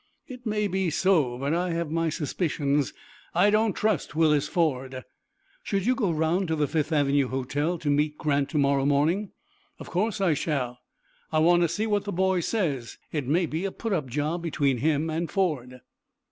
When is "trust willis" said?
3.73-4.47